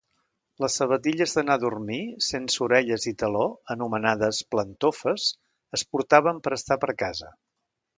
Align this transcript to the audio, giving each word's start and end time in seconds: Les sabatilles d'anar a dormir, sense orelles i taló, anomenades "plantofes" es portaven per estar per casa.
Les 0.63 0.77
sabatilles 0.79 1.35
d'anar 1.37 1.57
a 1.59 1.63
dormir, 1.65 1.99
sense 2.29 2.63
orelles 2.69 3.07
i 3.13 3.15
taló, 3.25 3.45
anomenades 3.77 4.43
"plantofes" 4.57 5.31
es 5.81 5.89
portaven 5.95 6.47
per 6.49 6.61
estar 6.61 6.85
per 6.87 6.95
casa. 7.09 7.37